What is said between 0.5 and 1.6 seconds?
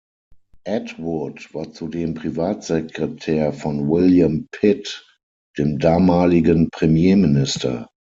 Atwood